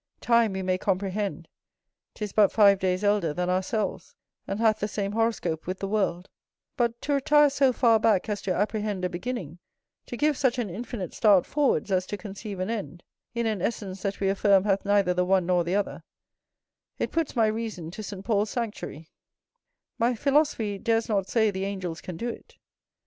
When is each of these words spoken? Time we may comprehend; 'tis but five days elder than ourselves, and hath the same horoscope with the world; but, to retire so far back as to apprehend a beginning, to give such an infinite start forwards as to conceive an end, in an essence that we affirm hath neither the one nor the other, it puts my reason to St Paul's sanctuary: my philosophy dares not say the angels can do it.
Time 0.21 0.53
we 0.53 0.63
may 0.63 0.79
comprehend; 0.79 1.47
'tis 2.15 2.33
but 2.33 2.51
five 2.51 2.79
days 2.79 3.03
elder 3.03 3.35
than 3.35 3.51
ourselves, 3.51 4.15
and 4.47 4.59
hath 4.59 4.79
the 4.79 4.87
same 4.87 5.11
horoscope 5.11 5.67
with 5.67 5.77
the 5.77 5.87
world; 5.87 6.27
but, 6.75 6.99
to 7.03 7.13
retire 7.13 7.51
so 7.51 7.71
far 7.71 7.99
back 7.99 8.27
as 8.27 8.41
to 8.41 8.51
apprehend 8.51 9.05
a 9.05 9.09
beginning, 9.09 9.59
to 10.07 10.17
give 10.17 10.35
such 10.35 10.57
an 10.57 10.71
infinite 10.71 11.13
start 11.13 11.45
forwards 11.45 11.91
as 11.91 12.07
to 12.07 12.17
conceive 12.17 12.59
an 12.59 12.71
end, 12.71 13.03
in 13.35 13.45
an 13.45 13.61
essence 13.61 14.01
that 14.01 14.19
we 14.19 14.27
affirm 14.27 14.63
hath 14.63 14.85
neither 14.85 15.13
the 15.13 15.23
one 15.23 15.45
nor 15.45 15.63
the 15.63 15.75
other, 15.75 16.01
it 16.97 17.11
puts 17.11 17.35
my 17.35 17.45
reason 17.45 17.91
to 17.91 18.01
St 18.01 18.25
Paul's 18.25 18.49
sanctuary: 18.49 19.11
my 19.99 20.15
philosophy 20.15 20.79
dares 20.79 21.09
not 21.09 21.29
say 21.29 21.51
the 21.51 21.65
angels 21.65 22.01
can 22.01 22.17
do 22.17 22.27
it. 22.27 22.55